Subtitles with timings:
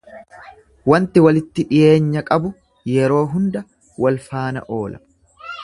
[0.91, 2.51] Wanti walitti dhiyeenya qabu
[2.95, 3.63] yeroo hunda
[4.07, 5.03] wal faana oola.